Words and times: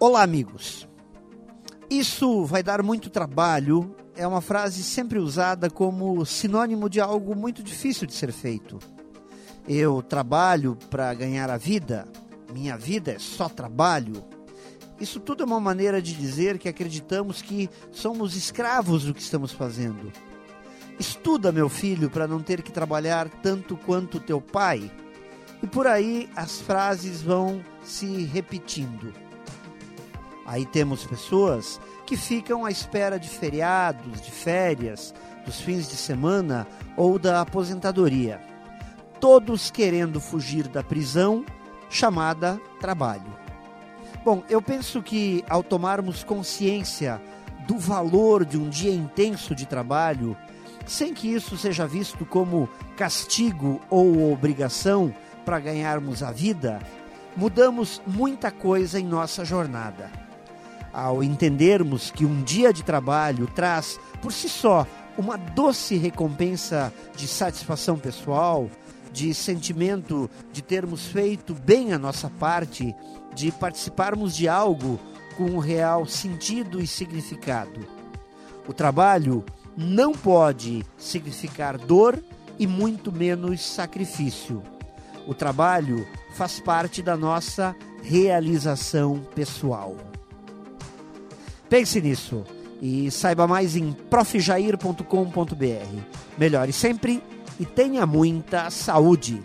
Olá, 0.00 0.22
amigos. 0.22 0.86
Isso 1.90 2.44
vai 2.44 2.62
dar 2.62 2.84
muito 2.84 3.10
trabalho 3.10 3.96
é 4.14 4.24
uma 4.24 4.40
frase 4.40 4.84
sempre 4.84 5.18
usada 5.18 5.68
como 5.68 6.24
sinônimo 6.24 6.88
de 6.88 7.00
algo 7.00 7.34
muito 7.34 7.64
difícil 7.64 8.06
de 8.06 8.14
ser 8.14 8.30
feito. 8.30 8.78
Eu 9.66 10.00
trabalho 10.00 10.78
para 10.88 11.12
ganhar 11.14 11.50
a 11.50 11.56
vida, 11.56 12.06
minha 12.52 12.76
vida 12.76 13.10
é 13.10 13.18
só 13.18 13.48
trabalho. 13.48 14.24
Isso 15.00 15.18
tudo 15.18 15.42
é 15.42 15.46
uma 15.46 15.58
maneira 15.58 16.00
de 16.00 16.14
dizer 16.14 16.58
que 16.58 16.68
acreditamos 16.68 17.42
que 17.42 17.68
somos 17.90 18.36
escravos 18.36 19.02
do 19.02 19.12
que 19.12 19.20
estamos 19.20 19.50
fazendo. 19.50 20.12
Estuda, 20.96 21.50
meu 21.50 21.68
filho, 21.68 22.08
para 22.08 22.28
não 22.28 22.40
ter 22.40 22.62
que 22.62 22.70
trabalhar 22.70 23.28
tanto 23.42 23.76
quanto 23.76 24.20
teu 24.20 24.40
pai. 24.40 24.88
E 25.60 25.66
por 25.66 25.88
aí 25.88 26.30
as 26.36 26.60
frases 26.60 27.20
vão 27.20 27.64
se 27.82 28.06
repetindo. 28.26 29.12
Aí 30.48 30.64
temos 30.64 31.04
pessoas 31.04 31.78
que 32.06 32.16
ficam 32.16 32.64
à 32.64 32.70
espera 32.70 33.20
de 33.20 33.28
feriados, 33.28 34.18
de 34.22 34.30
férias, 34.30 35.12
dos 35.44 35.60
fins 35.60 35.86
de 35.90 35.94
semana 35.94 36.66
ou 36.96 37.18
da 37.18 37.42
aposentadoria. 37.42 38.40
Todos 39.20 39.70
querendo 39.70 40.18
fugir 40.18 40.66
da 40.66 40.82
prisão 40.82 41.44
chamada 41.90 42.58
trabalho. 42.80 43.30
Bom, 44.24 44.42
eu 44.48 44.62
penso 44.62 45.02
que 45.02 45.44
ao 45.50 45.62
tomarmos 45.62 46.24
consciência 46.24 47.20
do 47.66 47.78
valor 47.78 48.42
de 48.42 48.56
um 48.56 48.70
dia 48.70 48.90
intenso 48.90 49.54
de 49.54 49.66
trabalho, 49.66 50.34
sem 50.86 51.12
que 51.12 51.28
isso 51.28 51.58
seja 51.58 51.86
visto 51.86 52.24
como 52.24 52.70
castigo 52.96 53.82
ou 53.90 54.32
obrigação 54.32 55.14
para 55.44 55.60
ganharmos 55.60 56.22
a 56.22 56.32
vida, 56.32 56.78
mudamos 57.36 58.00
muita 58.06 58.50
coisa 58.50 58.98
em 58.98 59.04
nossa 59.04 59.44
jornada 59.44 60.26
ao 60.98 61.22
entendermos 61.22 62.10
que 62.10 62.24
um 62.24 62.42
dia 62.42 62.72
de 62.72 62.82
trabalho 62.82 63.46
traz, 63.54 64.00
por 64.20 64.32
si 64.32 64.48
só, 64.48 64.84
uma 65.16 65.36
doce 65.36 65.96
recompensa 65.96 66.92
de 67.16 67.28
satisfação 67.28 67.96
pessoal, 67.96 68.68
de 69.12 69.32
sentimento 69.32 70.28
de 70.52 70.60
termos 70.60 71.06
feito 71.06 71.54
bem 71.54 71.92
a 71.92 71.98
nossa 71.98 72.28
parte, 72.28 72.94
de 73.32 73.52
participarmos 73.52 74.36
de 74.36 74.48
algo 74.48 74.98
com 75.36 75.44
um 75.44 75.58
real 75.58 76.04
sentido 76.04 76.80
e 76.80 76.86
significado. 76.86 77.86
O 78.66 78.72
trabalho 78.72 79.44
não 79.76 80.12
pode 80.12 80.84
significar 80.96 81.78
dor 81.78 82.22
e 82.58 82.66
muito 82.66 83.12
menos 83.12 83.64
sacrifício. 83.64 84.62
O 85.28 85.34
trabalho 85.34 86.04
faz 86.34 86.58
parte 86.58 87.02
da 87.02 87.16
nossa 87.16 87.74
realização 88.02 89.20
pessoal. 89.34 89.96
Pense 91.68 92.00
nisso 92.00 92.44
e 92.80 93.10
saiba 93.10 93.46
mais 93.46 93.76
em 93.76 93.92
profjair.com.br. 93.92 95.02
Melhore 96.38 96.72
sempre 96.72 97.22
e 97.58 97.66
tenha 97.66 98.06
muita 98.06 98.70
saúde. 98.70 99.42